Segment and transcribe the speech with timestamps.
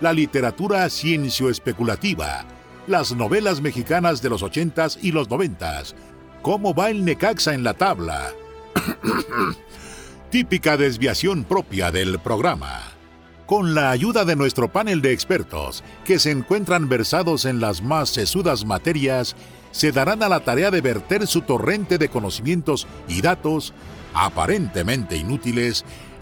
[0.00, 2.44] la literatura ciencio-especulativa,
[2.86, 5.94] las novelas mexicanas de los ochentas y los noventas,
[6.42, 8.32] cómo va el Necaxa en la tabla.
[10.30, 12.82] Típica desviación propia del programa.
[13.46, 18.08] Con la ayuda de nuestro panel de expertos, que se encuentran versados en las más
[18.08, 19.36] sesudas materias,
[19.70, 23.74] se darán a la tarea de verter su torrente de conocimientos y datos,
[24.14, 25.84] aparentemente inútiles,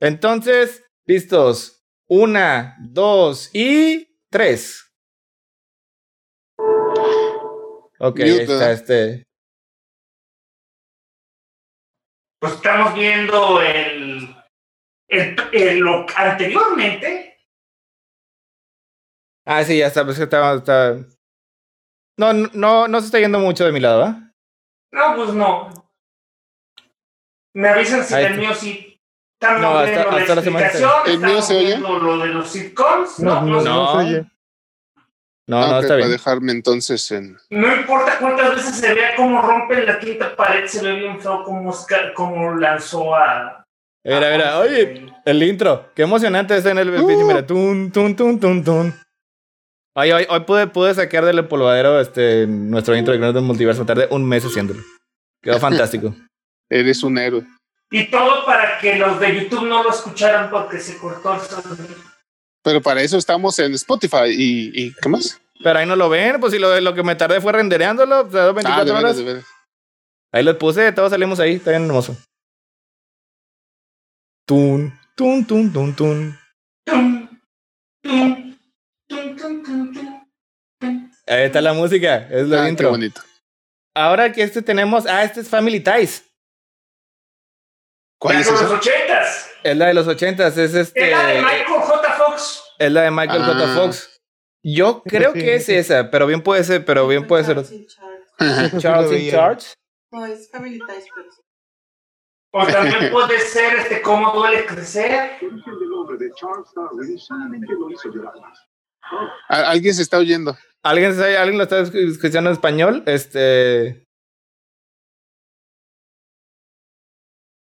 [0.00, 1.76] Entonces, listos.
[2.08, 4.86] Una, dos y tres.
[8.02, 9.24] Ok, ahí está este.
[12.40, 14.34] Pues estamos viendo el,
[15.08, 17.36] el, el- lo anteriormente.
[19.46, 20.04] Ah, sí, ya está.
[20.04, 20.94] Pues que estaba, está...
[22.18, 24.32] No, no, no se está yendo mucho de mi lado, ¿ah?
[24.92, 25.70] No, pues no.
[27.54, 28.36] Me avisan si el está.
[28.36, 28.89] mío sí.
[29.40, 31.78] Están No, viendo hasta- la hasta la semana que explicación, ¿El mío estamos se oye?
[31.78, 33.18] lo de los sitcoms.
[33.20, 33.92] No, No, no, no, No.
[33.92, 34.24] se oye.
[35.46, 36.10] No, Ah, no, ok, está para bien.
[36.10, 37.36] dejarme entonces en.
[37.50, 41.42] no importa cuántas veces se vea cómo rompe la quinta pared, se ve bien feo
[41.42, 41.74] cómo,
[42.14, 43.64] cómo lanzó a.
[44.04, 45.90] Mira, mira, oye, el intro.
[45.94, 47.26] Qué emocionante está en el Uh.
[47.26, 48.94] Mira, tun, tun, tun, tun, tun.
[49.96, 53.84] Hoy, hoy, hoy pude, pude sacar del empolvadero este, nuestro intro de Crónicas del Multiverso.
[53.84, 54.80] Tardé un mes haciéndolo.
[55.42, 56.14] Quedó fantástico.
[56.70, 57.44] Eres un héroe.
[57.90, 61.96] Y todo para que los de YouTube no lo escucharan porque se cortó el sonido.
[62.62, 64.26] Pero para eso estamos en Spotify.
[64.28, 65.40] ¿Y, y qué más?
[65.62, 68.30] Pero ahí no lo ven, pues si lo, lo que me tardé fue rendereándolo, o
[68.30, 69.02] sea, Ah, 24 de horas.
[69.02, 69.44] veras, de veras.
[70.32, 72.16] Ahí los puse, todos salimos ahí, está bien hermoso.
[74.46, 76.38] Tun, tun, tun, tun, tun.
[76.86, 77.28] Tum,
[78.02, 78.56] tum,
[79.08, 81.10] tum, tum, tum, tum.
[81.26, 82.90] Ahí está la música, es la Ah, qué intro.
[82.90, 83.20] bonito.
[83.94, 86.24] Ahora que este tenemos, ah, este es Family Ties.
[88.20, 88.74] ¿Cuál La es de los esa?
[88.74, 89.50] ochentas.
[89.64, 91.08] Es la de los ochentas, es este.
[91.08, 92.12] Era de Michael J.
[92.12, 92.62] Fox.
[92.78, 93.58] Es la de Michael J.
[93.64, 93.74] Ah.
[93.76, 94.20] Fox.
[94.62, 97.56] Yo creo que es esa, pero bien puede ser, pero bien puede ser.
[97.56, 98.78] Charles in Charge.
[98.78, 99.66] Charles in Charge.
[100.12, 101.40] No, es Family Ties, pero sí.
[102.52, 105.38] O también puede ser este cómo duele crecer.
[109.48, 110.56] Alguien se está oyendo.
[110.82, 113.02] ¿Alguien, ¿Alguien lo está escuchando en español?
[113.06, 114.06] Este.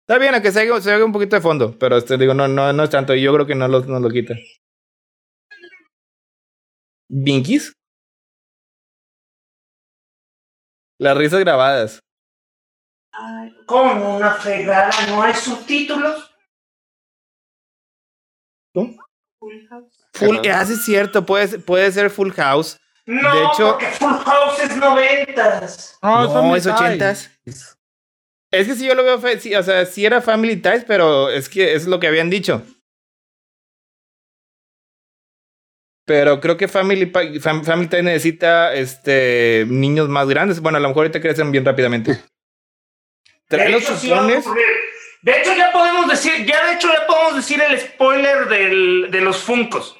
[0.07, 2.47] Está bien, aunque se haga, se haga un poquito de fondo, pero este, digo, no,
[2.47, 4.35] no, no es tanto, y yo creo que no lo, no lo quita.
[7.09, 7.73] ¿Binkies?
[10.99, 11.99] Las risas grabadas.
[13.11, 16.31] Ay, Como una fregada, no hay subtítulos.
[18.73, 20.05] Full House.
[20.13, 22.77] Full, ah, sí es cierto, puede, ser- puede ser Full House.
[23.07, 25.97] No, De hecho- porque Full House es noventas.
[26.01, 27.31] No, es ochentas.
[27.45, 27.74] Es
[28.67, 31.49] que si yo lo veo, fe- sí, o sea, sí era Family Ties, pero es
[31.49, 32.61] que es lo que habían dicho.
[36.05, 40.59] Pero creo que Family, Fam- Family Ties necesita este, niños más grandes.
[40.59, 42.19] Bueno, a lo mejor ahorita crecen bien rápidamente.
[43.47, 44.43] Trae De los ocurrir.
[45.23, 49.21] De hecho, ya podemos decir, ya de hecho ya podemos decir el spoiler del, de
[49.21, 49.97] los Funcos.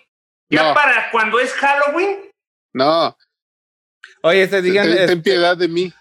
[0.49, 0.73] Ya No.
[0.75, 2.29] para cuando es Halloween,
[2.73, 3.17] No,
[4.21, 5.91] Oye, este, ten, digan ten este, piedad de mí.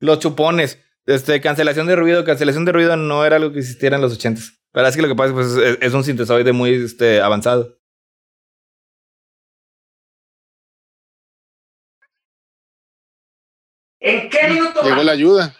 [0.00, 0.80] los chupones.
[1.06, 2.24] Este, cancelación de ruido.
[2.24, 4.52] Cancelación de ruido no era algo que existiera en los ochentas.
[4.72, 7.78] Pero es que lo que pasa pues, es, es un sintesoide muy este, avanzado.
[14.00, 15.56] ¿en qué minuto Llegó la ayuda.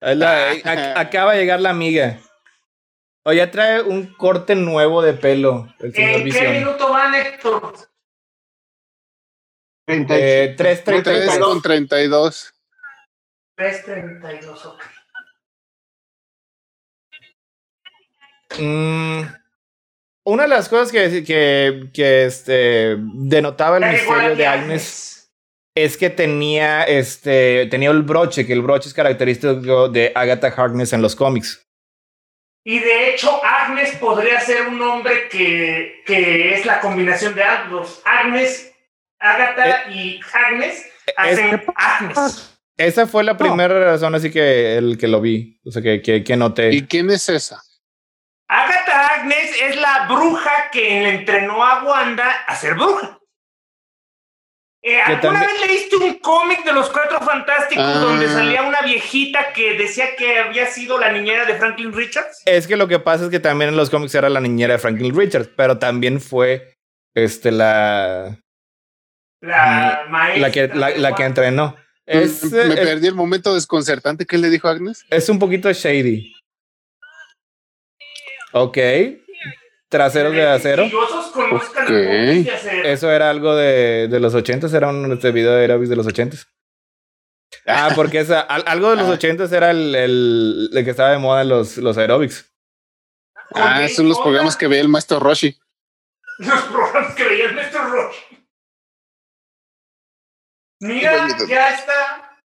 [0.00, 2.20] La- ac- acaba de llegar la amiga.
[3.24, 7.74] O ya trae un corte nuevo de pelo, el señor ¿En qué minuto va, Héctor?
[9.86, 11.02] Eh, 3.32.
[11.02, 12.54] 3 con 32.
[13.60, 14.82] 3.32, ok.
[18.58, 19.22] Mm,
[20.24, 25.30] una de las cosas que, que, que este, denotaba el misterio de Agnes
[25.74, 30.94] es que tenía, este, tenía el broche, que el broche es característico de Agatha Harkness
[30.94, 31.66] en los cómics.
[32.64, 38.00] Y de hecho, Agnes podría ser un nombre que, que es la combinación de ambos.
[38.06, 38.74] Agnes,
[39.18, 40.86] Agatha y Agnes
[41.16, 42.59] hacen Agnes.
[42.80, 46.24] Esa fue la primera razón, así que el que lo vi, o sea, que, que,
[46.24, 46.72] que noté.
[46.72, 47.60] ¿Y quién es esa?
[48.48, 53.18] Agatha Agnes es la bruja que le entrenó a Wanda a ser bruja.
[54.82, 57.98] Eh, ¿Alguna también- vez leíste un cómic de los Cuatro Fantásticos Ah.
[57.98, 62.42] donde salía una viejita que decía que había sido la niñera de Franklin Richards?
[62.46, 64.78] Es que lo que pasa es que también en los cómics era la niñera de
[64.78, 66.72] Franklin Richards, pero también fue
[67.14, 68.38] este la
[69.42, 70.40] La maestra.
[70.40, 70.68] la que
[70.98, 71.76] la, que entrenó.
[72.12, 74.26] Es, Mm, Me eh, perdí el momento desconcertante.
[74.26, 75.04] ¿Qué le dijo Agnes?
[75.10, 76.34] es un poquito shady.
[78.52, 78.78] Ok.
[79.88, 80.84] Traseros de acero.
[80.84, 81.90] Quisquillosos conozcan a Ok.
[81.92, 82.88] Popis de acero.
[82.88, 86.06] Eso era algo de, de los ochentas, era un este video de Aerobics de los
[86.06, 86.46] ochentas.
[87.66, 89.12] Ah, porque esa, al- algo de los Ah.
[89.12, 92.46] ochentas era el, el, el que estaba de moda en los, los aerobics.
[93.54, 95.56] Ah, son los programas que veía el maestro Roshi.
[96.38, 97.28] Los programas que
[100.80, 101.46] Mira, bonito.
[101.46, 102.38] ya está.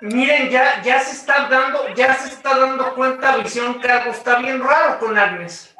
[0.00, 4.38] Miren, ya, ya se está dando, ya se está dando cuenta Visión que algo está
[4.38, 5.74] bien raro con Agnes.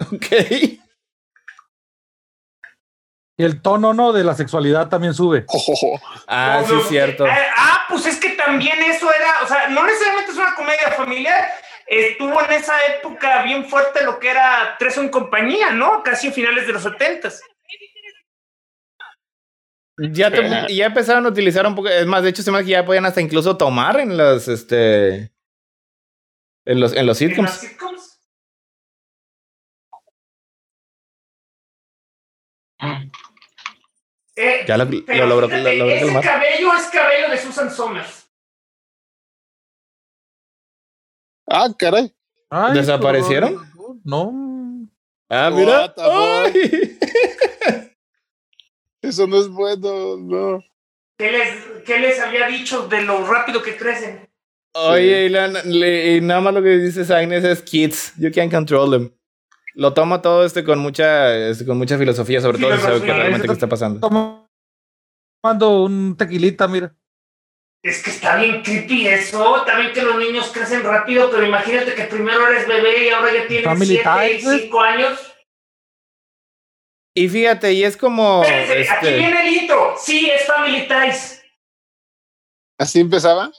[0.00, 0.26] Ok.
[3.38, 4.12] Y el tono, ¿no?
[4.12, 5.46] De la sexualidad también sube.
[6.26, 7.26] Ah, No, sí, es cierto.
[7.26, 10.90] eh, ah, pues es que también eso era, o sea, no necesariamente es una comedia
[10.92, 11.48] familiar.
[11.94, 16.02] Estuvo en esa época bien fuerte lo que era Tres en compañía, ¿no?
[16.02, 17.42] Casi a finales de los setentas.
[19.98, 21.88] Ya, te- ya empezaron a utilizar un poco.
[21.88, 24.48] Es más, de hecho, se me hace que ya podían hasta incluso tomar en los
[24.48, 25.32] este.
[26.64, 27.60] En los, en los En las sitcoms.
[27.60, 28.18] sitcoms.
[34.34, 38.21] Eh, Ya lo, lo logró, fíjate, lo logró ese cabello es cabello de Susan Somers.
[41.52, 42.12] Ah, caray.
[42.50, 43.60] Ay, ¿Desaparecieron?
[44.04, 44.88] No.
[45.28, 45.94] Ah, mira.
[45.98, 46.98] Ay.
[49.02, 50.64] Eso no es bueno, no.
[51.18, 54.28] ¿Qué les, ¿Qué les había dicho de lo rápido que crecen?
[54.74, 58.14] Oye, y, la- le- y nada más lo que dices Agnes es kids.
[58.16, 59.10] You can't control them.
[59.74, 63.12] Lo toma todo este con mucha, este, con mucha filosofía, sobre todo si sabe que
[63.12, 64.00] realmente qué está pasando.
[65.42, 66.94] Tomando un tequilita, mira.
[67.84, 69.62] Es que está bien creepy eso.
[69.64, 73.46] También que los niños crecen rápido, pero imagínate que primero eres bebé y ahora ya
[73.48, 74.60] tienes Family 7 y ties.
[74.62, 75.34] 5 años.
[77.14, 78.42] Y fíjate, y es como.
[78.44, 79.94] Espérense, aquí Este, viene el intro.
[79.98, 81.42] Sí, es Family Ties.
[82.78, 83.50] ¿Así empezaba?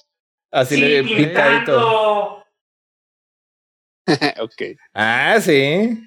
[0.52, 2.44] así sí, le pintadito.
[4.06, 4.44] pintando.
[4.44, 4.62] ok.
[4.94, 6.00] Ah, sí.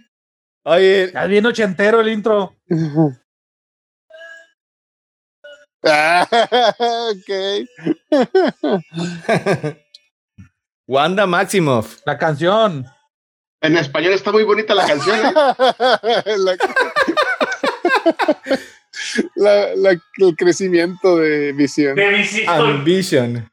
[0.64, 2.56] Oye, Ya bien ochentero el intro.
[5.88, 6.26] Ah,
[7.12, 7.30] ok.
[10.88, 12.00] Wanda Maximoff.
[12.06, 12.84] La canción.
[13.62, 15.18] En español está muy bonita la canción.
[15.18, 15.32] ¿eh?
[16.38, 16.56] la,
[19.36, 21.96] la- la- el crecimiento de visión.
[21.96, 22.50] De visito.
[22.50, 23.48] Ambition.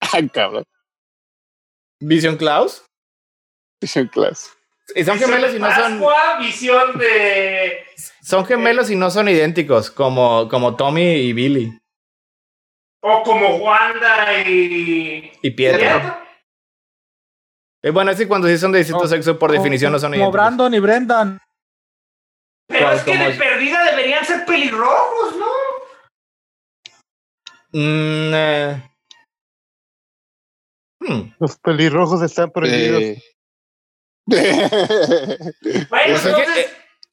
[0.00, 0.64] Ah, cabrón.
[2.00, 2.84] Vision Klaus.
[3.80, 4.50] Vision Class.
[4.94, 6.00] Y son gemelos y no son.
[6.00, 7.84] Pascua, visión de.
[8.22, 11.80] Son gemelos y no son idénticos, como, como Tommy y Billy.
[13.02, 15.32] O como Wanda y.
[15.42, 15.80] Y Pietro.
[15.80, 16.18] Pietro.
[17.82, 20.16] Y bueno, es que cuando sí son de distinto sexo, por definición no son Como
[20.24, 20.32] idénticos.
[20.32, 21.40] Brandon y Brendan.
[22.68, 23.38] Pero ¿Cuál, es que de es?
[23.38, 25.46] perdida deberían ser pelirrojos, ¿no?
[27.72, 28.90] Mm, eh.
[31.00, 31.32] Hmm.
[31.38, 33.02] Los pelirrojos están prohibidos.
[33.02, 33.22] Eh.
[34.30, 36.56] Bueno, que, entonces.
[36.56, 36.70] eh,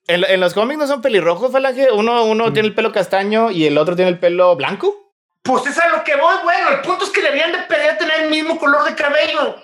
[0.07, 1.91] En, en los cómics no son pelirrojos, Falange.
[1.91, 5.13] Uno, uno tiene el pelo castaño y el otro tiene el pelo blanco.
[5.41, 6.69] Pues es a lo que voy, bueno.
[6.69, 9.55] El punto es que deberían de pedir tener el mismo color de cabello.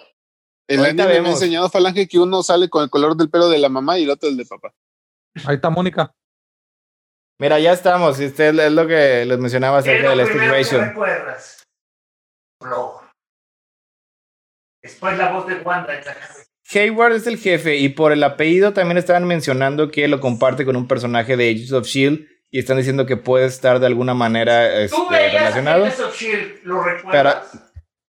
[0.67, 3.59] El anime me ha enseñado Falange que uno sale con el color del pelo de
[3.59, 4.73] la mamá y el otro el de papá.
[5.45, 6.13] Ahí está Mónica.
[7.39, 8.19] Mira, ya estamos.
[8.19, 10.79] Y usted es lo que les mencionaba acerca ratio.
[10.85, 11.63] recuerdas.
[12.61, 13.01] Flow.
[14.81, 16.43] Después la voz de Wanda en la cabeza.
[16.73, 20.75] Hayward es el jefe y por el apellido también estaban mencionando que lo comparte con
[20.75, 24.79] un personaje de Agents of Shield y están diciendo que puede estar de alguna manera
[24.81, 25.85] este, Tú relacionado.
[25.85, 27.47] Agents of Shield, ¿lo recuerdas?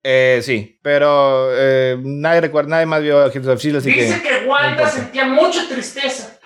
[0.04, 4.30] Eh, sí, pero eh, nadie recuerda, nadie más vio Agents of Shield, así Dice que
[4.40, 4.90] que, Wanda importa.
[4.92, 6.40] sentía mucha tristeza.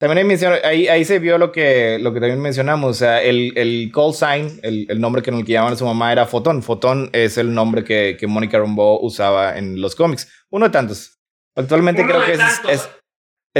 [0.00, 2.90] También ahí, ahí, ahí se vio lo que, lo que también mencionamos.
[2.90, 5.84] O sea, el, el call sign, el, el nombre con el que llamaban a su
[5.84, 6.62] mamá era Fotón.
[6.62, 10.26] Fotón es el nombre que, que Mónica Rambeau usaba en los cómics.
[10.48, 11.20] Uno de tantos.
[11.54, 12.40] Actualmente Uno creo que es,
[12.70, 12.88] es,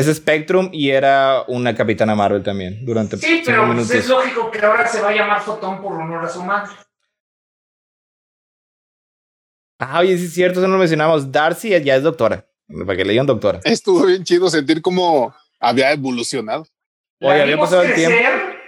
[0.09, 3.94] es Spectrum y era una Capitana Marvel también durante Sí, cinco pero pues, minutos.
[3.97, 6.73] es lógico que ahora se va a llamar Fotón por honor a su madre.
[9.78, 11.30] Ah, oye, sí es cierto, eso no lo mencionamos.
[11.30, 12.47] Darcy ya es doctora.
[12.87, 13.61] Para que le digan doctora.
[13.64, 16.67] Estuvo bien chido sentir cómo había evolucionado.
[17.21, 18.59] Oye, había pasado el crecer,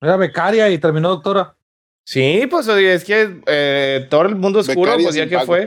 [0.00, 1.56] Era becaria y terminó doctora.
[2.06, 5.46] Sí, pues oye, es que eh, todo el mundo oscuro, Becaria pues ya que pago.
[5.46, 5.66] fue,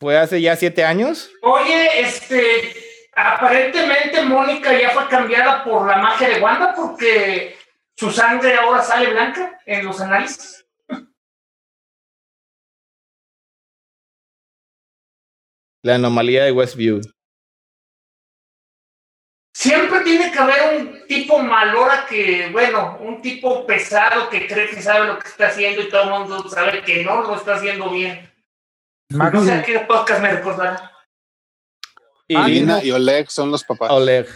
[0.00, 1.30] fue hace ya siete años.
[1.42, 2.74] Oye, este,
[3.14, 7.56] aparentemente Mónica ya fue cambiada por la magia de Wanda porque
[7.96, 10.66] su sangre ahora sale blanca en los análisis.
[15.84, 17.00] La anomalía de Westview.
[19.62, 24.82] Siempre tiene que haber un tipo malora que, bueno, un tipo pesado que cree que
[24.82, 27.88] sabe lo que está haciendo y todo el mundo sabe que no lo está haciendo
[27.88, 28.28] bien.
[29.10, 30.90] Max, No sé a qué podcast me recordará.
[32.26, 33.92] Y Ah, y Oleg son los papás.
[33.92, 34.26] Oleg.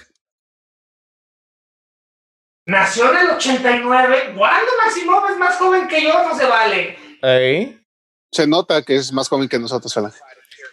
[2.66, 4.34] Nació en el 89.
[4.36, 6.96] Wanda Maximoff es más joven que yo, no se vale.
[7.20, 7.84] Ahí.
[8.30, 10.20] Se nota que es más joven que nosotros, Falange.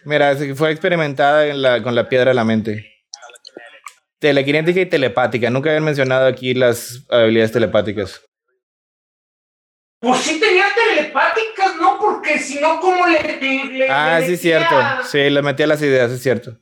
[0.04, 2.93] Mira, fue experimentada en la, con la piedra de la mente.
[4.20, 5.50] Telequinética y telepática.
[5.50, 8.20] Nunca habían mencionado aquí las habilidades telepáticas.
[10.00, 11.98] Pues sí tenía telepáticas, ¿no?
[11.98, 14.58] Porque si no, ¿cómo le, le- Ah, le sí, metía?
[14.58, 14.74] cierto.
[15.10, 16.58] Sí, le metía las ideas, es cierto.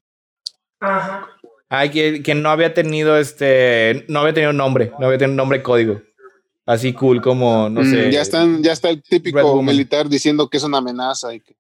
[0.81, 1.29] Ajá.
[1.69, 4.05] Ay, que, que no había tenido este.
[4.09, 4.93] No había tenido nombre.
[4.99, 6.03] No había tenido nombre código.
[6.67, 8.13] Así cool como, no Mm, sé.
[8.13, 11.57] ya están, ya está el típico militar diciendo que es una amenaza y que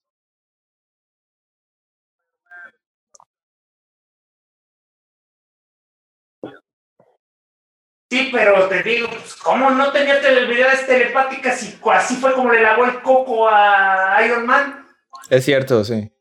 [8.12, 12.61] Sí, pero te digo, pues, ¿cómo no tenía habilidades telepáticas y así fue como le
[12.61, 14.87] lavó el coco a Iron Man?
[15.31, 16.12] Es cierto, sí.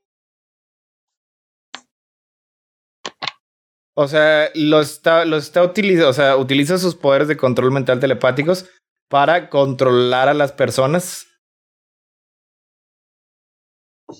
[3.94, 8.00] O sea, lo está, lo está utilizando, o sea, utiliza sus poderes de control mental
[8.00, 8.70] telepáticos
[9.10, 11.28] para controlar a las personas.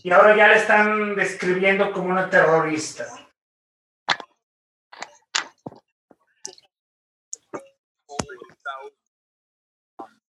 [0.04, 3.06] Y ahora ya le están describiendo como una terrorista.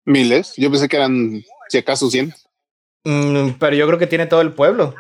[0.09, 0.55] Miles.
[0.57, 2.33] Yo pensé que eran, si acaso, 100.
[3.05, 4.95] Mm, pero yo creo que tiene todo el pueblo.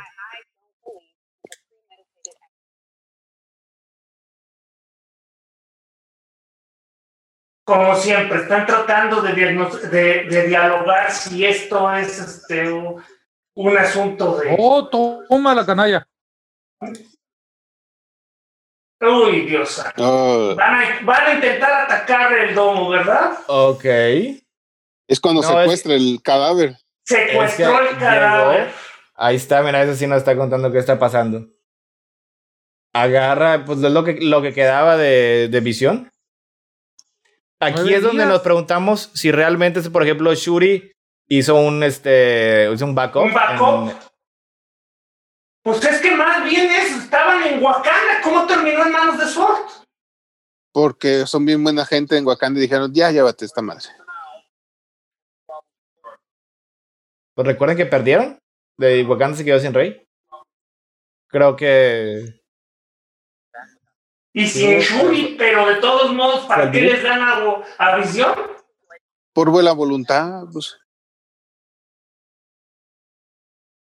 [7.65, 13.03] Como siempre, están tratando de, diagnos- de, de dialogar si esto es este, un,
[13.57, 14.57] un asunto de...
[14.59, 16.07] Oh, toma la canalla.
[19.01, 19.81] Uy, Dios.
[19.97, 23.39] Ah, Van a, van a intentar atacar el domo, ¿verdad?
[23.49, 23.85] Ok.
[25.09, 26.77] Es cuando No, es- secuestra el cadáver.
[27.05, 27.45] Secuestró
[27.81, 28.61] Es que el cadáver.
[28.67, 28.73] llegó.
[29.17, 31.47] Ahí está, mira, eso sí nos está contando qué está pasando.
[32.93, 36.11] Agarra, pues es lo que, lo que quedaba de, de visión.
[37.61, 40.93] Aquí es donde nos preguntamos si realmente, por ejemplo, Shuri
[41.29, 43.25] hizo un este hizo un backup.
[43.25, 43.91] Un backup.
[43.91, 43.97] en-
[45.63, 48.21] Pues es que más bien eso, estaban en Wakanda.
[48.23, 49.59] ¿Cómo terminó en manos de Sword?
[50.73, 53.85] Porque son bien buena gente en Wakanda y dijeron, ya, llévate esta madre.
[57.39, 58.37] Pues recuerden que perdieron.
[58.81, 60.05] De Wakanda se quedó sin rey.
[61.29, 62.43] Creo que
[64.35, 68.35] Y sin Sí, Shuri, pero de todos modos, ¿para qué les dan algo a Visión?
[69.33, 70.77] Por buena voluntad, pues.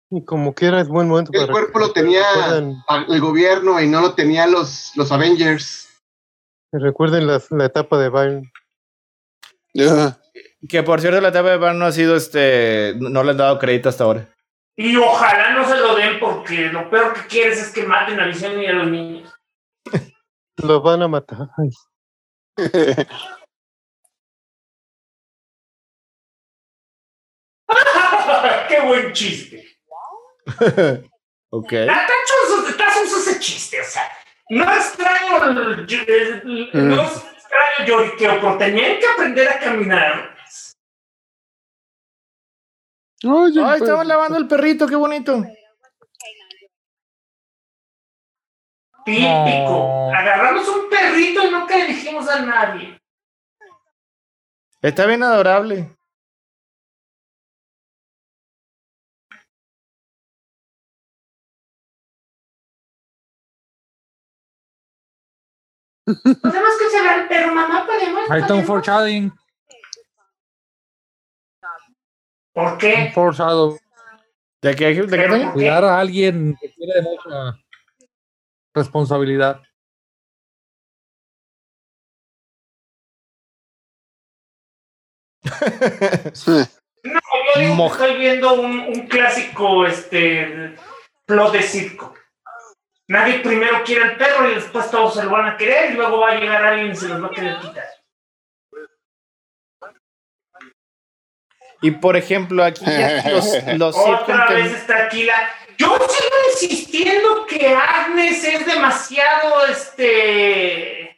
[0.09, 2.77] Y como quiera es buen momento El para cuerpo lo tenía recuerden,
[3.09, 5.89] el gobierno y no lo tenía los, los Avengers.
[6.71, 8.51] recuerden las- la etapa de Byron.
[9.73, 10.17] Ya.
[10.67, 13.59] Que por cierto la etapa de Van no ha sido este no le han dado
[13.59, 14.27] crédito hasta ahora.
[14.75, 18.25] Y ojalá no se lo den porque lo peor que quieres es que maten a
[18.27, 19.31] Visión y a los niños.
[20.57, 21.47] Lo van a matar.
[28.67, 29.65] ¡Qué buen chiste!
[31.49, 31.71] ok.
[31.73, 34.03] Está chonzo- está ese chiste, o sea,
[34.49, 40.32] no extraño el, el- el- no extraño lloriqueo, pero tenían que aprender a caminar.
[43.25, 45.43] Oye, Ay, pues, estaban lavando el perrito, qué bonito.
[49.05, 50.11] Típico.
[50.13, 52.99] Agarramos un perrito y nunca le dijimos a nadie.
[54.81, 55.95] Está bien adorable.
[66.05, 68.29] Podemos cancelar el perro, mamá, podemos.
[68.29, 69.31] Ahí está un foreshadowing.
[72.53, 73.11] ¿Por qué?
[73.13, 73.77] foreshadow.
[74.61, 75.49] ¿De qué, de qué?
[75.51, 77.59] Cuidar a alguien que tiene mucha
[78.73, 79.61] responsabilidad.
[87.03, 87.19] No,
[87.55, 90.75] yo digo que estoy viendo un, un clásico este
[91.25, 92.13] plot de circo.
[93.09, 96.19] Nadie primero quiere al perro y después todos se lo van a querer y luego
[96.19, 97.83] va a llegar alguien y se los va a querer quitar.
[101.81, 105.33] Y por ejemplo, aquí ya los, los Otra vez está aquí la.
[105.77, 111.17] Yo sigo insistiendo que Agnes es demasiado este.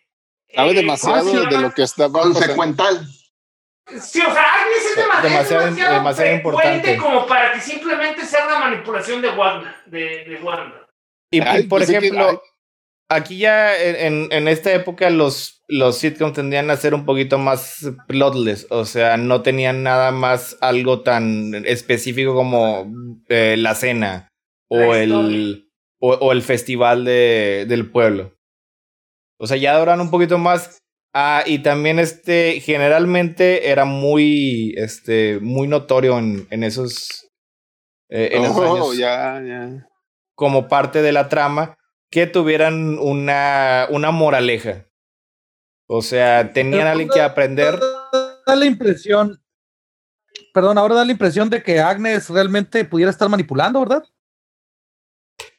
[0.54, 2.10] Sabe eh, demasiado de lo que está.
[2.10, 3.06] Consecuental.
[4.02, 5.30] Sí, o sea, Agnes es demasiado,
[5.66, 6.98] Demasiado- demasiado, importante.
[6.98, 9.76] como para que simplemente sea una manipulación de Wanda.
[9.86, 10.88] De, de Wanda.
[11.32, 12.42] Y, Ay, por que- ejemplo,
[13.10, 17.88] aquí ya en- en esta época los, los sitcoms tendrían a ser un poquito más
[18.08, 22.92] plotless, o sea, no tenían nada más algo tan específico como
[23.30, 24.30] eh, la cena
[24.70, 25.70] o La el,
[26.00, 28.34] o, o el festival de, del pueblo.
[29.40, 30.78] O sea, ya duran un poquito más.
[31.14, 37.30] Ah, y también este, generalmente era muy, este, muy notorio en, en esos,
[38.10, 39.84] eh, en esos Oh, años
[40.36, 41.78] como parte de la trama
[42.12, 44.86] que tuvieran una, una moraleja.
[45.88, 47.80] O sea, tenían alguien que aprender.
[48.46, 49.42] Da la impresión.
[50.54, 54.04] Perdón, ahora da la impresión de que Agnes realmente pudiera estar manipulando, ¿verdad?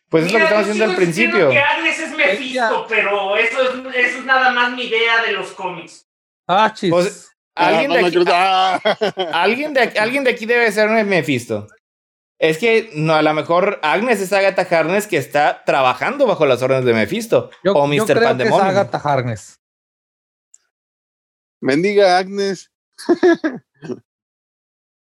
[0.09, 1.50] Pues es lo que estamos yo haciendo al principio.
[1.50, 5.49] Que Agnes es Mephisto, pero eso es, eso es nada más mi idea de los
[5.52, 6.06] cómics.
[6.47, 6.90] Ah, chis.
[6.90, 7.99] Pues, Alguien de,
[8.30, 9.30] Ah, aquí, ah.
[9.42, 11.66] alguien, de, aquí- alguien de aquí debe ser un Mephisto.
[12.38, 16.60] Es que no, a lo mejor Agnes es Agatha Harness que está trabajando bajo las
[16.62, 17.50] órdenes de Mephisto.
[17.65, 18.19] yo, o yo Mr.
[18.19, 18.52] creo que es.
[18.52, 19.58] Agatha Harkness.
[21.60, 22.71] Mendiga Agnes.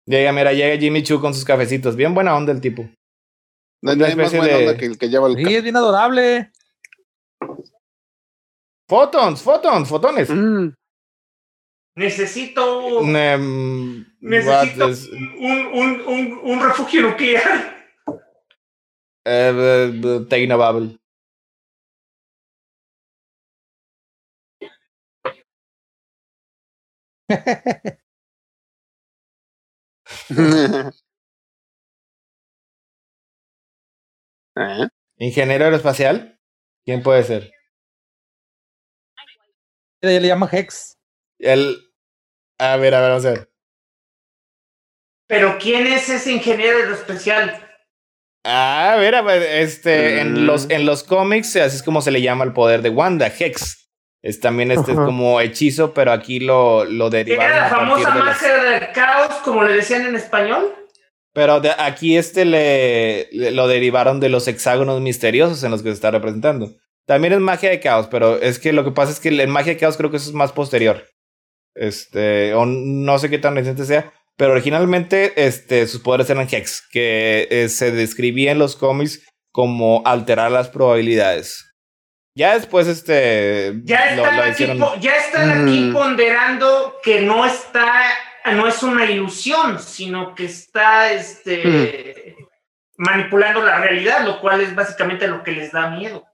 [0.08, 1.96] Llega, mira, llega Jimmy Choo con sus cafecitos.
[1.96, 2.88] Bien buena onda el tipo.
[3.82, 5.62] No Una hay más especie buena de- onda que el que lleva el Sí, es
[5.64, 6.52] bien adorable.
[8.88, 10.30] Photons, photons, fotones.
[10.30, 10.68] Mm.
[11.96, 17.74] Necesito, Um, necesito is- un, un, un, un refugio nuclear.
[19.24, 20.26] eh, eh,
[34.56, 34.88] ¿Eh?
[35.18, 36.38] ¿Ingeniero aeroespacial?
[36.84, 37.52] ¿Quién puede ser?
[40.02, 40.98] Ella le llama Hex.
[41.38, 41.76] El.
[42.58, 43.50] A ver, a ver, vamos a ver.
[45.28, 47.62] Pero ¿quién es ese ingeniero especial?
[48.44, 50.46] Ah, A ver, a ver, este, en Mm.
[50.46, 53.85] los, en los cómics, así es como se le llama el poder de Wanda, Hex.
[54.26, 58.16] Es también este es como hechizo, pero aquí lo, lo derivaron ¿Era la famosa de
[58.18, 60.74] las- máscara del caos, como le decían en español?
[61.32, 65.90] Pero de- aquí este le, le- lo derivaron de los hexágonos misteriosos en los que
[65.90, 66.72] se está representando.
[67.06, 69.74] También es magia de caos, pero es que lo que pasa es que en magia
[69.74, 71.04] de caos creo que eso es más posterior.
[71.74, 76.82] Este, o no sé qué tan reciente sea, pero originalmente este, sus poderes eran Hex,
[76.90, 81.64] que eh, se describía en los cómics como alterar las probabilidades.
[82.36, 83.80] Ya después, este.
[83.84, 85.92] Ya están, lo aquí, hicieron- po- ya están aquí Mm.
[85.94, 88.04] ponderando que no está,
[88.52, 92.36] no es una ilusión, sino que está este,
[92.98, 96.26] manipulando la realidad, lo cual es básicamente lo que les da miedo.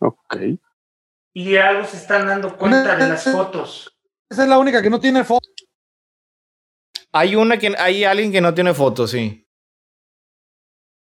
[0.00, 0.36] Ok.
[1.32, 3.96] Y algo se están dando cuenta de las fotos.
[4.28, 5.48] Esa es la única que no tiene foto.
[7.12, 9.46] Hay una que hay alguien que no tiene fotos, sí.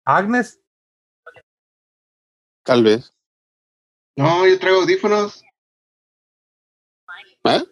[0.04, 0.60] Agnes.
[2.64, 3.14] Tal vez.
[4.16, 5.44] No, yo traigo audífonos.
[7.44, 7.64] ¿Eh?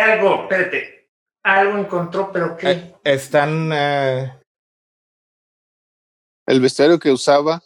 [0.00, 1.10] Algo, espérate,
[1.44, 2.70] algo encontró, pero ¿qué?
[2.70, 3.70] Eh, están.
[3.72, 4.40] eh,
[6.46, 7.62] El vestuario que usaba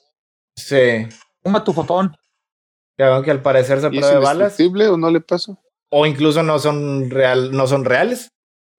[0.56, 1.08] sí.
[1.42, 2.14] Toma tu fotón.
[2.96, 4.32] Que, que al parecer se es de balas.
[4.34, 5.58] indestructible o no le pasó.
[5.90, 8.30] O incluso no son real, no son reales.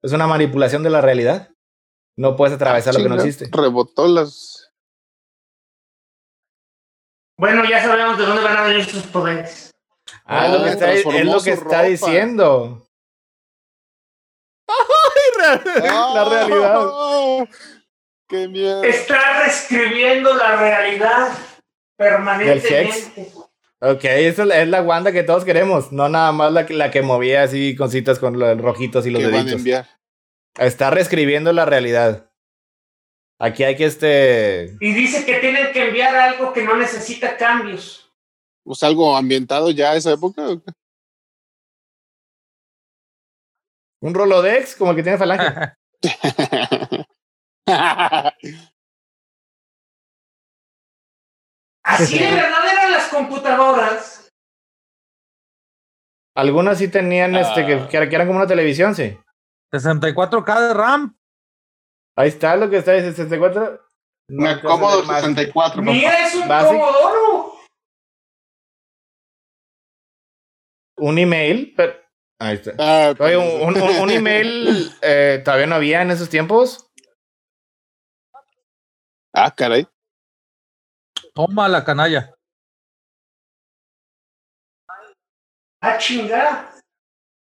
[0.02, 1.49] Es una manipulación de la realidad.
[2.17, 3.49] No puedes atravesar lo que no existe.
[3.52, 4.71] Rebotó las.
[7.38, 9.71] Bueno, ya sabemos de dónde van a venir sus poderes.
[10.26, 11.84] Ah, es lo que Oh, está, es transformó lo que su está ropa.
[11.84, 12.88] diciendo.
[14.67, 16.76] ¡Ay, re- la realidad!
[16.80, 17.47] ¡Oh!
[18.30, 18.84] ¡Qué miedo!
[18.84, 21.30] Está reescribiendo la realidad
[21.97, 23.32] permanentemente.
[23.86, 27.02] Ok, esa es la, Wanda que todos queremos, no nada más la, que- la que
[27.02, 29.60] movía así cositas con los rojitos y los que van a deditos.
[29.60, 29.89] enviar.
[30.58, 32.32] Está reescribiendo la realidad.
[33.39, 34.78] Aquí hay que este.
[34.80, 38.10] Y dice que tienen que enviar algo que no necesita cambios.
[38.63, 40.41] Pues algo ambientado ya a esa época.
[44.02, 45.74] Un Rolodex, como el que tiene Falange.
[51.84, 52.73] Así de verdad
[53.13, 54.30] computadoras.
[56.36, 59.17] Algunas sí tenían este, que, que eran como una televisión, sí.
[59.71, 61.17] 64K de RAM.
[62.17, 63.82] Ahí está lo que está en 64.
[64.30, 65.21] No a cómodo ver más.
[65.21, 65.91] 64, papá.
[65.91, 66.69] Mira, es un Basic.
[66.80, 67.54] Commodoro.
[70.97, 71.73] Un email.
[71.76, 71.93] pero-
[72.39, 72.71] Ahí está.
[72.80, 76.89] Ah, Oye, un, un- un email eh, todavía no había en esos tiempos.
[79.34, 79.88] ah, caray.
[81.34, 82.33] Toma la canalla.
[85.86, 86.74] Ah, chingada.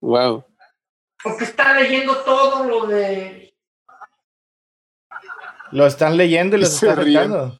[0.01, 0.43] Wow.
[1.23, 3.55] Porque está leyendo todo lo de.
[5.71, 7.17] Lo están leyendo y los Se está ríen.
[7.31, 7.59] afectando.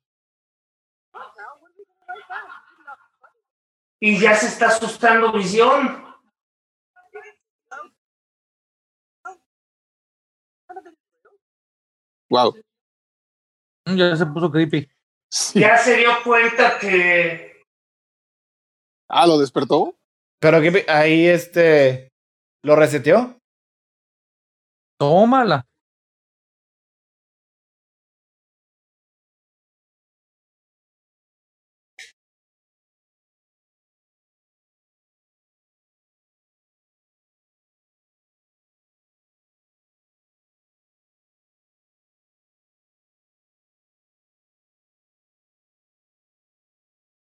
[4.00, 6.04] Y ya se está asustando Visión.
[12.30, 12.54] Wow.
[13.88, 14.90] Mm, Ya se puso creepy.
[15.30, 15.60] Sí.
[15.60, 17.62] Ya se dio cuenta que.
[19.10, 19.96] Ah, ¿lo despertó?
[20.46, 22.10] Pero que ahí este.
[22.64, 23.40] ¿Lo reseteó?
[25.00, 25.66] Tómala.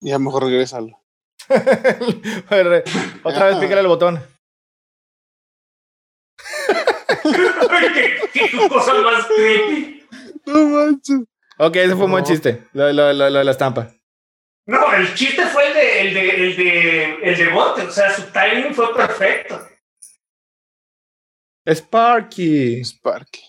[0.02, 0.99] Ya mejor regrésalo.
[3.24, 4.22] Otra vez pícale el botón.
[7.22, 10.06] ¿Qué, qué cosa más creepy?
[10.46, 11.20] No manches.
[11.58, 12.66] Ok, ese fue un buen chiste.
[12.72, 13.90] Lo, lo- lo- lo de la estampa.
[14.66, 17.82] No, el chiste fue el de, el de, el de, el de bote.
[17.82, 19.60] O sea, su timing fue perfecto.
[21.66, 22.80] Sparky.
[22.84, 23.42] Sparky.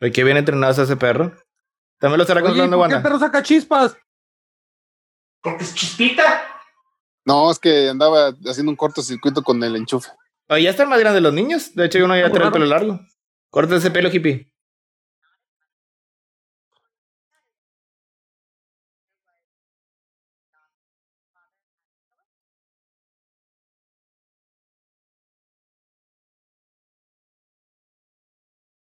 [0.00, 1.32] El que viene entrenado es ese perro.
[1.98, 3.08] También lo estará Oye, controlando ¿por qué el Wanda.
[3.08, 3.96] perro saca chispas?
[5.40, 6.51] Porque es chispita.
[7.24, 10.10] No, es que andaba haciendo un cortocircuito con el enchufe.
[10.48, 11.74] Oye, ya están más grandes los niños.
[11.74, 13.00] De hecho, uno ya trae el pelo largo.
[13.50, 14.52] Corta ese pelo, hippie.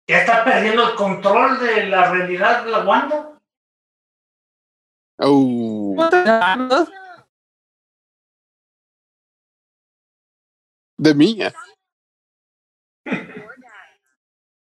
[0.07, 3.31] Ya está perdiendo el control de la realidad de la Wanda.
[5.19, 5.97] Uh,
[11.05, 11.55] de mía.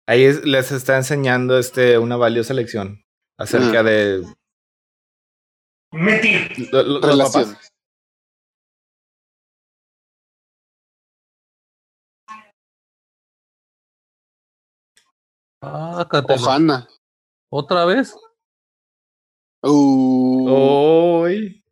[0.08, 3.04] Ahí es- les está enseñando este, una valiosa lección
[3.38, 3.84] acerca Ah.
[3.84, 4.24] de
[5.92, 6.70] Mentir.
[6.72, 7.72] papás.
[15.62, 16.42] Sácatelo.
[16.42, 16.88] Ojana.
[17.52, 18.16] ¿Otra vez?
[19.62, 21.64] Uy.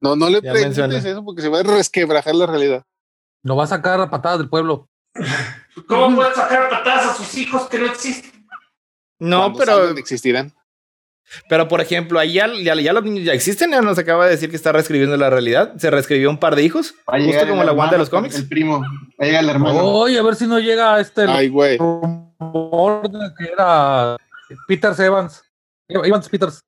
[0.00, 2.84] no, no le preguntes eso porque se va a resquebrajar la realidad.
[3.46, 4.88] Lo va a sacar a patadas del pueblo.
[5.86, 8.44] ¿Cómo puede sacar patadas a sus hijos que no existen?
[9.20, 10.52] No, pero, existirán.
[11.48, 13.70] pero por ejemplo, ahí ya, ya, ya los niños ya existen.
[13.70, 15.74] Ya nos acaba de decir que está reescribiendo la realidad.
[15.76, 16.96] Se reescribió un par de hijos.
[17.08, 18.34] Va Justo como la Wanda de los cómics.
[18.34, 18.80] El primo.
[18.80, 19.84] Va el hermano.
[19.84, 21.78] Oye, a ver si no llega este Ay, güey.
[21.78, 24.16] que era
[24.66, 25.44] Peters Evans.
[25.88, 26.64] Evans Peters.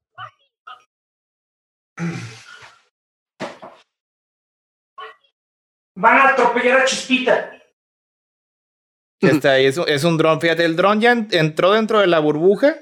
[6.01, 7.51] Van a atropellar a Chispita.
[9.21, 9.67] Está ahí.
[9.67, 10.41] Es un, es un dron.
[10.41, 12.77] Fíjate, el dron ya en- entró dentro de la burbuja.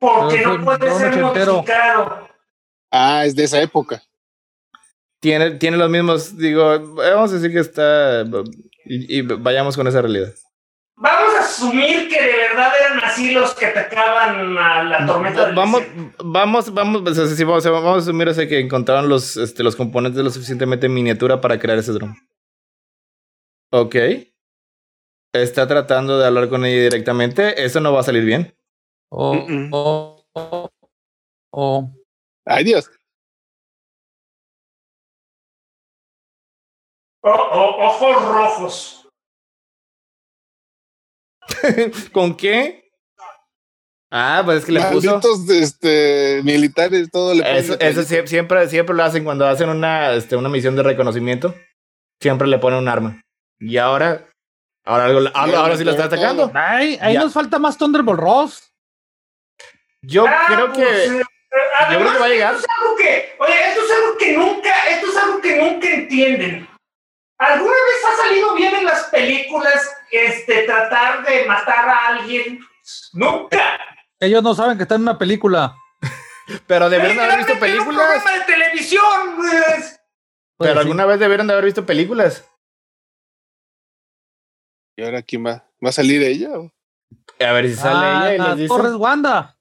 [0.00, 1.52] Porque Pero no puede ser ochentero.
[1.54, 2.28] modificado.
[2.90, 4.02] Ah, es de esa época.
[5.20, 6.36] Tiene, tiene los mismos.
[6.36, 8.24] Digo, vamos a decir que está.
[8.84, 10.32] Y, y vayamos con esa realidad.
[10.96, 15.54] Vamos a asumir que de verdad eran así los que atacaban a la tormenta del
[15.54, 15.82] Vamos,
[16.24, 19.62] vamos, vamos, o sea, sí, vamos, vamos a asumir o sea, que encontraron los, este,
[19.62, 22.16] los componentes lo suficientemente en miniatura para crear ese dron.
[23.70, 23.96] Ok.
[25.34, 27.64] Está tratando de hablar con ella directamente.
[27.64, 28.54] Eso no va a salir bien.
[29.10, 29.70] O, Mm-mm.
[29.72, 30.70] o, o,
[31.52, 31.90] o-
[32.46, 32.90] Ay, Dios.
[37.22, 39.08] O- o- ojos rojos.
[42.12, 42.84] ¿Con qué?
[44.10, 45.06] Ah, pues es que le puso.
[45.10, 50.12] Malditos este, militares, todo le ponen Eso, eso siempre, siempre lo hacen cuando hacen una,
[50.14, 51.54] este, una misión de reconocimiento.
[52.22, 53.20] Siempre le ponen un arma.
[53.60, 54.24] Y ahora,
[54.84, 56.50] ahora, algo, ahora, ahora sí lo está atacando.
[56.54, 57.20] Ay, ahí Ya.
[57.20, 58.72] nos falta más Thunderbolt Ross.
[60.02, 61.06] Yo Ah, creo pues, que.
[61.20, 61.22] eh,
[61.92, 62.54] Yo creo que va a llegar.
[62.54, 65.88] Esto es algo que, oye, esto es algo que nunca, esto es algo que nunca
[65.90, 66.68] entienden.
[67.40, 72.60] ¿Alguna vez ha salido bien en las películas este, tratar de matar a alguien?
[73.12, 73.78] Nunca.
[74.20, 75.76] Ellos no saben que están en una película.
[76.66, 78.06] Pero debieron haber visto en un películas.
[78.22, 79.36] programa de televisión.
[79.36, 80.00] pues.
[80.56, 80.78] Pues Pero sí.
[80.80, 82.44] alguna vez debieron de haber visto películas.
[84.98, 85.64] ¿Y ahora quién va?
[85.84, 86.58] ¿Va a salir ella?
[86.58, 86.72] o?
[87.38, 88.68] A ver si sale Ah, ella y les dice.
[88.68, 89.56] Torres Wanda.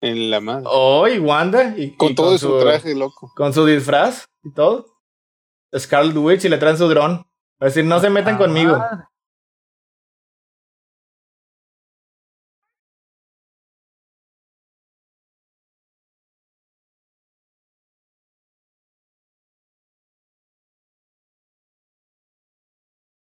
[0.00, 0.64] En la madre.
[0.66, 1.72] Oh, y Wanda.
[1.78, 3.32] Y, con y todo su traje, loco.
[3.36, 4.86] Con su disfraz y todo.
[5.78, 7.24] Scarlet Witch y le traen su dron.
[7.60, 8.76] Es decir, no se metan Ah, conmigo.
[8.76, 9.04] madre.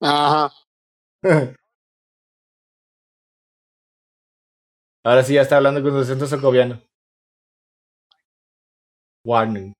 [0.04, 0.52] Ajá.
[5.06, 6.82] Ahora sí ya está hablando con su acento socoviano.
[9.26, 9.74] Warning.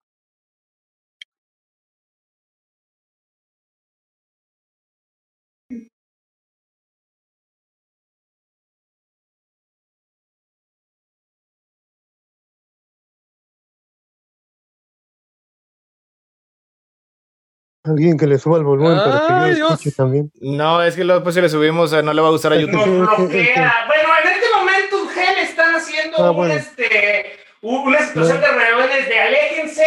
[17.86, 19.72] Alguien que le suba el volumen para que lo Dios.
[19.72, 20.32] escuche también.
[20.40, 22.56] No, es que luego después si le subimos, eh, no le va a gustar a
[22.56, 23.18] Nos YouTube.
[23.18, 23.74] bloquea.
[23.88, 26.54] Bueno, en este momento Gen están haciendo Ah, un, bueno.
[26.54, 29.86] este, un- una situación de rebeldes de aléjense.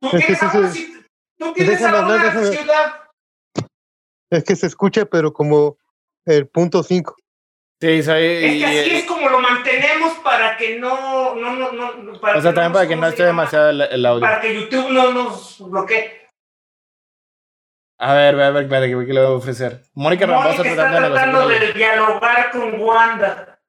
[0.00, 0.38] Tú Es
[1.78, 2.94] tú ahora hablar, déjame- ciudad.
[4.30, 5.76] Es que se escucha, pero como
[6.24, 7.16] el punto 5.
[7.82, 7.88] Sí.
[7.88, 12.38] Es que así y- es como lo mantenemos para que no, no, no, no para
[12.38, 14.20] o sea, que también no para que ¿cómo no se esté demasiado el, el audio.
[14.20, 16.19] Para que YouTube no nos bloquee.
[18.02, 19.82] A ver, a ver, espérate, ¿qué, qué le voy a ofrecer?
[19.94, 21.60] Mónica Mónica está tratando de tratando ella.
[21.60, 23.60] de dialogar con Wanda.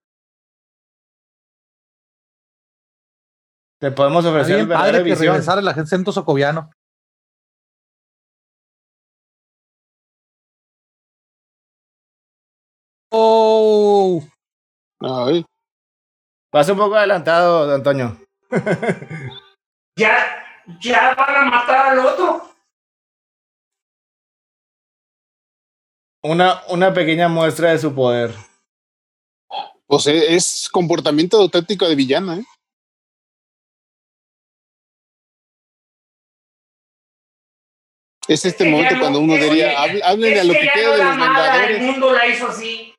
[3.79, 5.33] Te podemos ofrecer verdadera padre que visión.
[5.33, 6.71] regresara el acento socoviano.
[13.11, 14.21] Oh,
[15.01, 15.45] Ay.
[16.53, 18.17] Vas un poco adelantado, Antonio.
[19.97, 20.43] Ya,
[20.79, 22.50] ya van a matar al otro.
[26.23, 28.33] Una, una pequeña muestra de su poder.
[29.87, 32.45] Pues es comportamiento auténtico de villana, ¿eh?
[38.27, 40.73] Es este Es momento cuando uno diría, que- "Hable- háblenle a lo que que ya
[40.73, 41.81] queda no de la los mala, el Vengadores.
[41.81, 42.95] mundo la hizo así.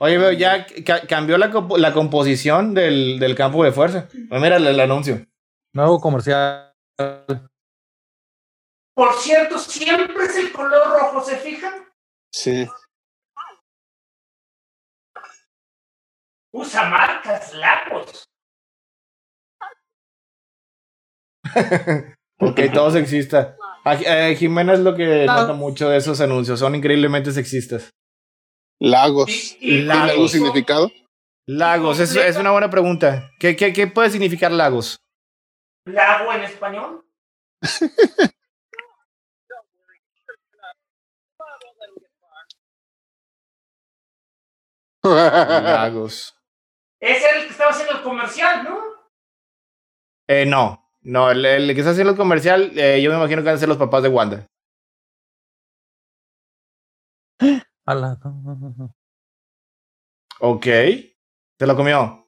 [0.00, 4.08] Oye, veo, ya ca- cambió la, la composición del, del campo de fuerza.
[4.28, 5.24] Pues mira el, el anuncio.
[5.72, 6.72] nuevo comercial.
[8.94, 11.72] Por cierto, siempre es el color rojo, ¿se fijan?
[12.34, 12.66] Sí.
[16.52, 18.24] Usa marcas, lagos.
[22.40, 23.56] Ok, todo sexista.
[23.84, 25.36] A- eh, Jimena es lo que Ah.
[25.42, 26.58] nota mucho de esos anuncios.
[26.58, 27.90] Son increíblemente sexistas.
[28.80, 29.30] Lagos.
[29.30, 30.10] Y- y- ¿Tiene Lagos.
[30.10, 30.90] algún significado?
[31.46, 33.30] Lagos, es, es una buena pregunta.
[33.38, 34.98] ¿Qué, qué, qué puede significar lagos?
[35.86, 37.06] Lago en español.
[45.04, 46.34] Lagos.
[47.00, 48.78] Ese era el que estaba haciendo el comercial, ¿no?
[50.26, 53.46] Eh, no, no, el, el que está haciendo el comercial, eh, yo me imagino que
[53.46, 54.46] van a ser los papás de Wanda.
[57.86, 58.18] Ala.
[60.40, 60.64] Ok.
[61.58, 62.26] ¿Se lo comió?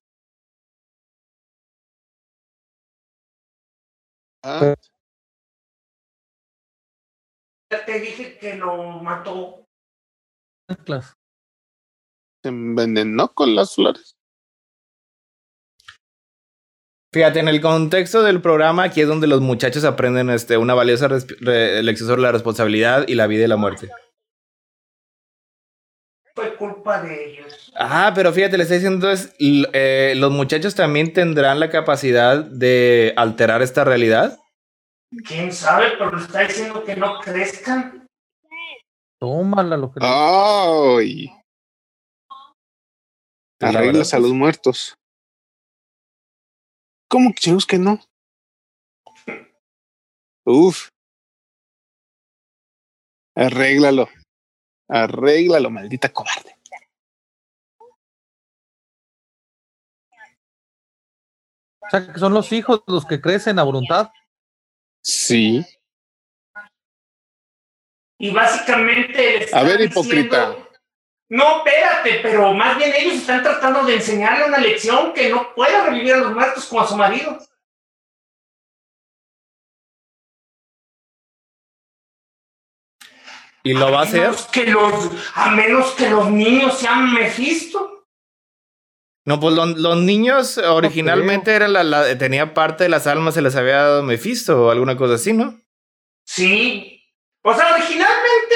[4.43, 4.75] Ah,
[7.73, 9.67] Ya te dije que lo mató.
[12.47, 14.17] Se envenenó con las flores.
[17.13, 21.09] Fíjate, en el contexto del programa, aquí es donde los muchachos aprenden este, una valiosa
[21.09, 23.91] lección sobre la responsabilidad y la vida y la muerte.
[26.35, 27.73] Fue culpa de ellos.
[27.75, 33.15] Ah, pero fíjate, le estoy diciendo es, eh, los muchachos también tendrán la capacidad de
[33.17, 34.39] alterar esta realidad.
[35.27, 35.87] ¿Quién sabe?
[35.99, 38.07] Pero está diciendo que no crezcan.
[39.19, 41.31] Tómala lo que Ay.
[43.61, 44.95] Arreglas a los muertos.
[47.09, 48.01] ¿Cómo que que no?
[50.45, 50.88] Uf.
[53.35, 54.09] Arréglalo.
[54.88, 56.57] Arréglalo, maldita cobarde.
[61.81, 64.11] O sea, que son los hijos los que crecen a voluntad.
[65.03, 65.64] Sí.
[68.19, 69.49] Y básicamente.
[69.53, 70.65] A ver, hipócrita.
[71.29, 75.83] No, espérate, pero más bien ellos están tratando de enseñarle una lección que no puede
[75.83, 77.39] revivir a los muertos como a su marido.
[83.62, 84.21] ¿Y lo va a hacer?
[84.23, 88.07] menos que los, a menos que los niños sean Mephisto.
[89.25, 93.43] No, pues lo- los niños originalmente eran la, la- tenía parte de las almas, se
[93.43, 95.61] les había dado Mephisto o alguna cosa así, ¿no?
[96.25, 97.03] Sí.
[97.43, 98.55] O sea, originalmente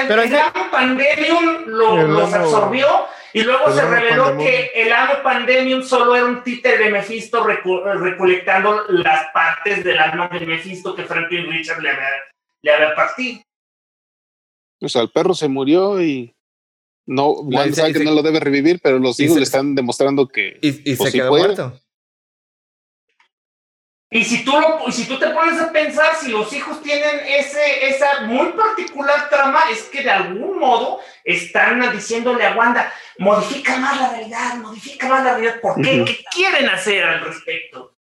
[0.00, 2.86] el, Pero el ese- amo Pandemium lo- El los amo- absorbió
[3.32, 4.38] y luego se reveló Pandemonium.
[4.46, 9.98] que el amo Pandemium solo era un títere de Mephisto recu- recolectando las partes del
[9.98, 12.08] alma de Mephisto que Franklin Richard le había,
[12.62, 13.40] le había partido.
[14.80, 16.34] O sea, el perro se murió y
[17.06, 20.28] no, se- sabe que se- no lo debe revivir, pero los se- le están demostrando
[20.28, 21.80] que Y, y Pues se sí quedó muerto.
[24.14, 27.18] Y si tú lo, y si tú te pones a pensar, si los hijos tienen
[27.26, 33.76] ese, esa muy particular trama, es que de algún modo están diciéndole a Wanda, modifica
[33.76, 35.60] más la realidad, modifica más la realidad.
[35.60, 36.04] ¿Por qué?
[36.04, 37.96] ¿Qué quieren hacer al respecto?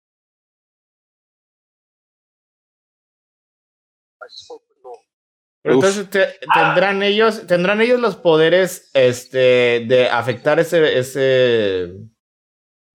[5.63, 11.93] Pero entonces te- tendrán ellos, tendrán ellos los poderes este de afectar ese, ese,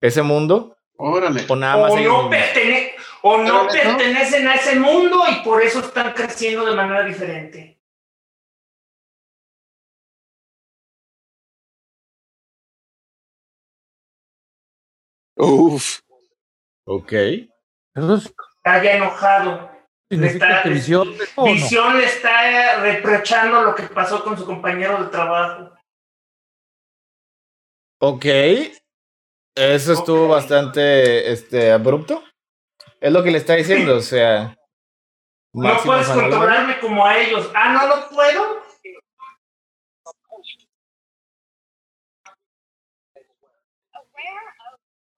[0.00, 1.46] ese mundo Órale.
[1.48, 5.62] o nada más O ellos no, pertene- o no pertenecen a ese mundo y por
[5.62, 7.78] eso están creciendo de manera diferente.
[15.36, 16.00] Uf,
[16.84, 17.12] Ok.
[17.12, 19.70] Está ya enojado.
[20.10, 21.14] Está- que visión.
[21.44, 25.70] Visión le está reprochando lo que pasó con su compañero de trabajo.
[28.00, 28.24] Ok.
[29.58, 32.22] Eso estuvo bastante este, abrupto.
[33.00, 34.54] Es lo que le está diciendo, o sea.
[35.54, 37.50] No puedes controlarme como a ellos.
[37.54, 38.58] Ah, no, no puedo.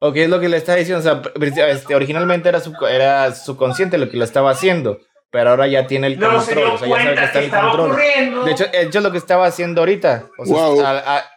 [0.00, 1.00] Ok, es lo que le está diciendo.
[1.00, 1.22] O sea,
[1.68, 4.98] este, originalmente era su, era su consciente lo que lo estaba haciendo.
[5.30, 6.38] Pero ahora ya tiene el control.
[6.38, 7.90] O sea, ya sabe que cuenta está que el estaba control.
[7.90, 8.44] ocurriendo.
[8.44, 10.28] De hecho, de hecho, es lo que estaba haciendo ahorita.
[10.38, 10.80] O sea, Wow.
[10.84, 11.30] a- a-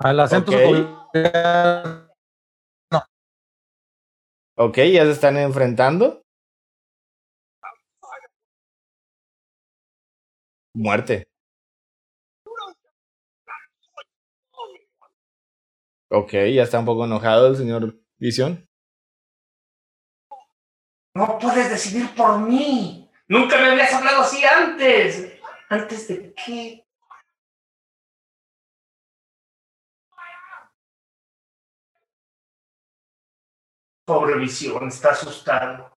[0.00, 2.07] Al acento Ok.
[4.58, 6.22] Ok, ya se están enfrentando.
[10.74, 11.26] Muerte.
[16.10, 18.66] Ok, ya está un poco enojado el señor Visión.
[21.14, 23.10] No puedes decidir por mí.
[23.28, 25.38] Nunca me habías hablado así antes.
[25.68, 26.87] ¿Antes de qué?
[34.08, 35.92] Pobre visión, está asustado.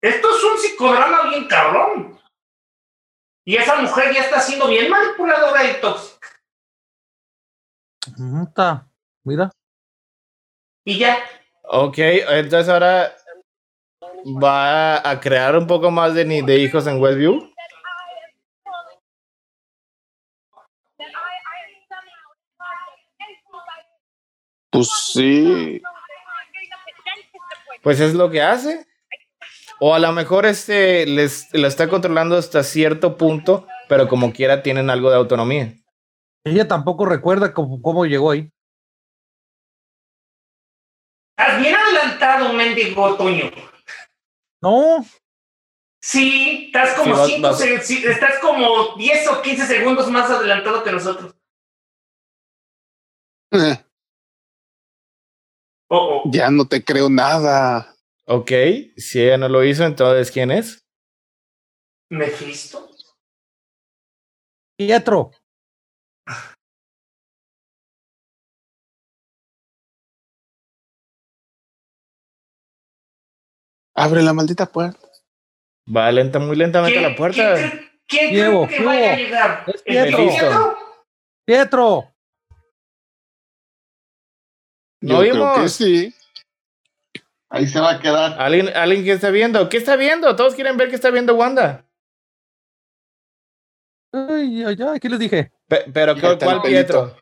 [0.00, 2.20] Esto es un psicodrama bien cabrón.
[3.44, 6.28] Y esa mujer ya está siendo bien manipuladora y tóxica.
[8.46, 8.88] Está.
[9.24, 9.50] Mira.
[10.84, 11.18] Y ya,
[11.64, 13.16] Ok, entonces ahora
[14.40, 17.52] va a crear un poco más de, ni- de hijos en Westview.
[24.70, 25.80] pues sí.
[27.84, 28.86] Pues es lo que hace.
[29.78, 34.62] O a lo mejor este les la está controlando hasta cierto punto, pero como quiera
[34.62, 35.74] tienen algo de autonomía.
[36.44, 38.50] Ella tampoco recuerda cómo, cómo llegó ahí.
[41.36, 43.50] estás bien adelantado, mendigo Toño.
[44.62, 45.04] No,
[46.00, 50.84] Sí, estás como Sí, vas- cinco vas- estás como 10 o 15 segundos más adelantado
[50.84, 51.34] que nosotros.
[53.52, 53.83] Eh,
[55.96, 56.30] Oh, oh.
[56.32, 57.94] Ya no te creo nada.
[58.26, 58.50] Ok,
[58.96, 60.84] si ella no lo hizo, entonces ¿quién es?
[62.10, 62.90] ¿Mephisto?
[64.76, 65.30] Pietro.
[73.94, 74.98] Abre la maldita puerta.
[75.86, 77.54] Va lenta, muy lentamente a la puerta.
[77.54, 79.64] ¿Quién, quién Diego, cree que vaya a llegar?
[79.68, 80.76] Es ¿El Pietro.
[81.46, 82.13] Pietro?
[85.06, 85.16] Pietro.
[85.18, 85.72] No Yo creo que vimos.
[85.72, 86.14] sí.
[87.50, 88.40] Ahí se va a quedar.
[88.40, 89.68] ¿Alguien, ¿Alguien que está viendo?
[89.68, 90.34] ¿Qué está viendo?
[90.34, 91.86] Todos quieren ver qué está viendo Wanda.
[94.12, 95.52] Ay, ay, ay, ¿qué les dije?
[95.68, 96.62] Pe- pero ¿cuál, cuál.
[96.62, 97.16] Pietro?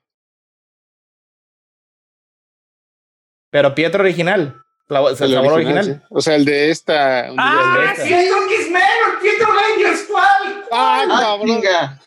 [3.51, 4.59] Pero Pietro original.
[4.89, 5.85] La- el El sabor original, original.
[6.01, 6.07] sí.
[6.11, 7.29] O sea, el de esta.
[7.39, 8.05] ¡Ah, esta.
[8.05, 8.83] Pietro X-Men!
[9.13, 10.03] ¡El Pietro Rangers!
[10.11, 10.65] ¿Cuál?
[10.71, 11.47] Ah, ¡Ah, cabrón.
[11.47, 12.01] chinga!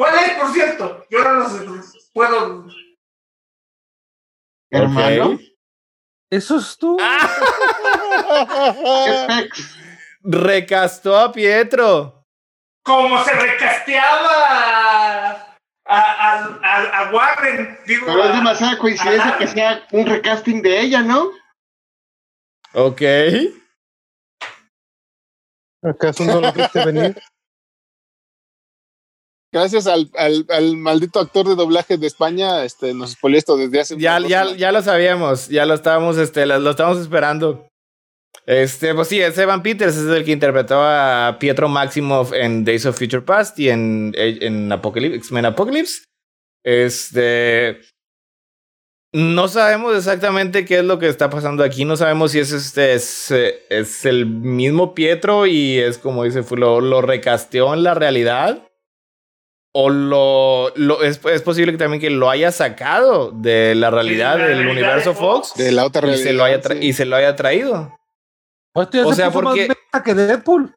[0.00, 1.04] ¿Cuál es, por cierto?
[1.10, 2.64] Yo no los puedo.
[4.70, 5.38] Hermano.
[6.30, 6.96] Eso es tú.
[9.04, 9.76] ¿Qué pex?
[10.22, 12.26] Recastó a Pietro.
[12.82, 17.78] Como se recasteaba a, a, a- a Warren.
[17.84, 21.30] Digo, Pero es demasiada coincidencia que sea un recasting de ella, ¿no?
[22.72, 23.02] Ok.
[25.82, 27.22] ¿Acaso no lo viste venir?
[29.52, 33.80] Gracias al, al, al maldito actor de doblaje de España, este, nos spoileó esto desde
[33.80, 37.66] hace Ya, ya, ya lo sabíamos, ya lo estábamos, este, lo, lo estábamos esperando.
[38.46, 42.86] Este, pues sí, es Evan Peters, es el que interpretó a Pietro Maximoff en Days
[42.86, 46.04] of Future Past y en, en Apocalypse, X-Men Apocalypse.
[46.64, 47.80] Este.
[49.12, 51.84] No sabemos exactamente qué es lo que está pasando aquí.
[51.84, 56.80] No sabemos si es este es, es el mismo Pietro y es como dice, lo,
[56.80, 58.69] lo recasteó en la realidad.
[59.72, 64.36] O lo, lo es, es posible que también que lo haya sacado de la realidad
[64.36, 65.48] del realidad universo de Fox.
[65.50, 66.24] Fox De la otra y realidad.
[66.28, 66.86] se, lo haya tra- sí.
[66.86, 67.96] y se lo haya traído.
[68.74, 69.68] Ya o se sea, más porque-
[70.04, 70.74] que Deadpool.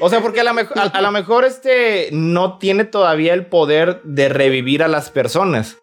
[0.00, 3.46] O sea, porque a lo mejor, a, a lo mejor este no tiene todavía el
[3.46, 5.78] poder de revivir a las personas.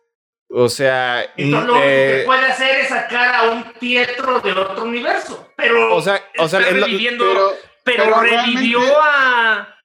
[0.50, 4.52] O sea, Entonces, lo único eh, que puede hacer es sacar a un Pietro de
[4.54, 5.48] otro universo.
[5.58, 5.96] Pero.
[5.96, 7.26] o sea, o sea, lo- reviviendo.
[7.26, 7.50] Pero,
[7.84, 9.76] pero, pero revivió realmente- a.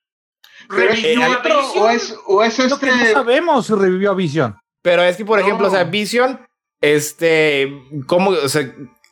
[0.69, 1.83] Revivió a Vision.
[1.83, 3.12] o es, o es Lo que no este.
[3.12, 4.57] sabemos si revivió a Vision.
[4.83, 5.85] pero es que, por ejemplo, o sea.
[5.85, 6.41] Vision,
[6.81, 7.73] este,
[8.07, 8.31] ¿cómo?
[8.31, 8.62] O sea,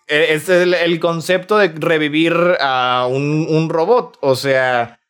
[0.06, 4.18] este es el, el concepto de revivir a un, un robot.
[4.20, 5.00] O sea,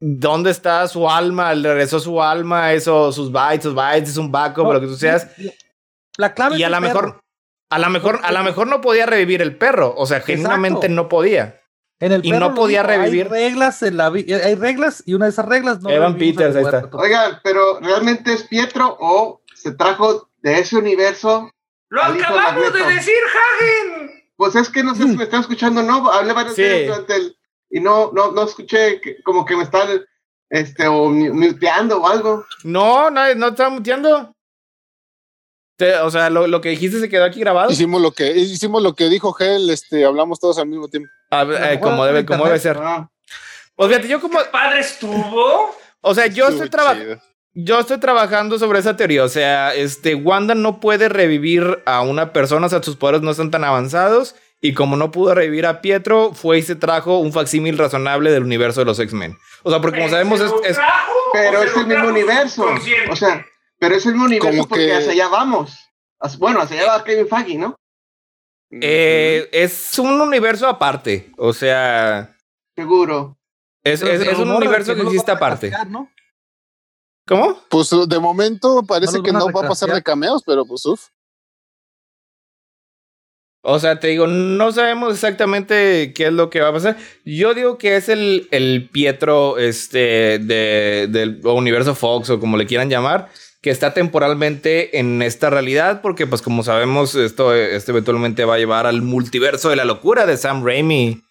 [0.00, 1.52] ¿dónde está su alma?
[1.54, 2.72] ¿Le regresó su alma?
[2.72, 5.28] Eso, sus bytes, sus bytes, es un backup, No, lo que tú seas.
[6.16, 7.20] La clave Y es a lo mejor,
[7.70, 9.94] a lo mejor, a lo mejor no podía revivir el perro.
[9.96, 11.59] O sea, genuinamente no podía.
[12.00, 13.26] En el y no podía dijo, revivir.
[13.26, 16.56] Hay reglas en la vi- hay reglas y una de esas reglas no Evan Peters,
[16.56, 16.88] ahí está.
[16.92, 21.50] Oigan, pero ¿realmente es Pietro o se trajo de ese universo?
[21.90, 23.14] Lo acabamos de decir,
[23.60, 24.10] Hagen.
[24.36, 26.10] Pues es que no sé si me están escuchando o no.
[26.10, 26.62] Hablé varias Sí.
[26.62, 27.36] veces durante el.
[27.68, 29.88] Y no, no, no escuché que- como que me están.
[30.48, 32.44] Este, o mu- muteando o algo.
[32.64, 34.34] No, no, no estaba muteando.
[35.76, 37.70] Te- o sea, lo, lo que dijiste se quedó aquí grabado.
[37.70, 41.08] Hicimos lo que, hicimos lo que dijo Gel, este, hablamos todos al mismo tiempo.
[41.30, 42.78] A eh, como debe, como debe ser.
[42.82, 43.08] Ah,
[43.76, 45.74] Pues fíjate, yo como, Padre estuvo.
[46.00, 47.20] o sea, yo estoy trabajando.
[47.52, 49.24] Yo estoy trabajando sobre esa teoría.
[49.24, 53.30] O sea, este, Wanda no puede revivir a una persona, o sea, sus poderes no
[53.32, 54.36] están tan avanzados.
[54.62, 58.42] Y como no pudo revivir a Pietro, fue y se trajo un facsímil razonable del
[58.44, 59.36] universo de los X-Men.
[59.62, 62.66] O sea, porque como sabemos, ¿Se es, es- trajo pero es el mismo universo.
[63.10, 63.44] O sea,
[63.78, 65.76] pero es el mismo universo Como porque que- hacia allá vamos.
[66.38, 67.74] Bueno, hacia allá va Kevin Feige, ¿no?
[68.70, 71.32] Eh, es un universo aparte.
[71.36, 72.36] O sea,
[72.76, 73.36] Seguro.
[73.82, 75.72] es, un universo de que existe aparte.
[77.26, 77.60] ¿Cómo?
[77.68, 81.08] Pues de momento parece que no va a pasar de cameos, pero pues uff.
[83.62, 86.96] O sea, te digo, no sabemos exactamente qué es lo que va a pasar.
[87.26, 92.66] Yo digo que es el, el Pietro este, de, del universo Fox o como le
[92.66, 93.28] quieran llamar,
[93.62, 98.58] que está temporalmente en esta realidad, porque pues como sabemos, esto, esto eventualmente va a
[98.58, 101.22] llevar al multiverso de la locura de Sam Raimi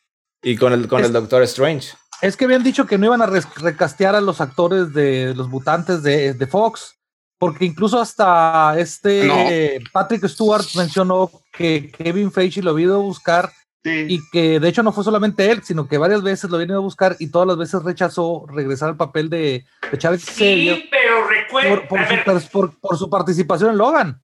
[0.44, 1.90] y con el, con Es- el Doctor Strange.
[2.22, 6.04] Es que habían dicho que no iban a recastear a los actores de los mutantes
[6.04, 6.96] de, de Fox,
[7.40, 13.50] porque incluso hasta este Patrick Stewart mencionó que Kevin Feige lo había ido a buscar
[13.84, 14.06] Sí.
[14.10, 16.82] y que de hecho no fue solamente él, sino que varias veces lo ido a
[16.82, 21.70] buscar y todas las veces rechazó regresar al papel de, de Xavier Sí, pero recuerda.
[21.70, 24.22] por, por a su, ver, pers- por- por su participación en Logan.